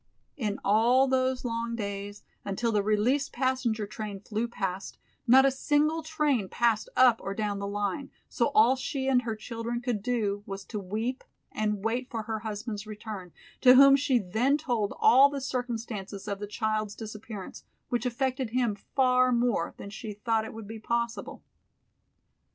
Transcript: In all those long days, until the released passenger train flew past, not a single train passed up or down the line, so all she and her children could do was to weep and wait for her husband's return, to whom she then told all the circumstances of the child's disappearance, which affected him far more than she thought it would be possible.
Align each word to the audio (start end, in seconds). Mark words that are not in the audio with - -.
In 0.35 0.59
all 0.65 1.05
those 1.07 1.45
long 1.45 1.75
days, 1.75 2.23
until 2.43 2.71
the 2.71 2.81
released 2.81 3.31
passenger 3.31 3.85
train 3.85 4.19
flew 4.19 4.47
past, 4.47 4.97
not 5.27 5.45
a 5.45 5.51
single 5.51 6.01
train 6.01 6.49
passed 6.49 6.89
up 6.95 7.21
or 7.23 7.35
down 7.35 7.59
the 7.59 7.67
line, 7.67 8.09
so 8.27 8.47
all 8.55 8.75
she 8.75 9.07
and 9.07 9.21
her 9.21 9.35
children 9.35 9.79
could 9.79 10.01
do 10.01 10.41
was 10.47 10.65
to 10.65 10.79
weep 10.79 11.23
and 11.51 11.85
wait 11.85 12.09
for 12.09 12.23
her 12.23 12.39
husband's 12.39 12.87
return, 12.87 13.31
to 13.61 13.75
whom 13.75 13.95
she 13.95 14.17
then 14.17 14.57
told 14.57 14.91
all 14.99 15.29
the 15.29 15.39
circumstances 15.39 16.27
of 16.27 16.39
the 16.39 16.47
child's 16.47 16.95
disappearance, 16.95 17.63
which 17.89 18.07
affected 18.07 18.49
him 18.49 18.73
far 18.73 19.31
more 19.31 19.75
than 19.77 19.91
she 19.91 20.13
thought 20.13 20.45
it 20.45 20.53
would 20.55 20.67
be 20.67 20.79
possible. 20.79 21.43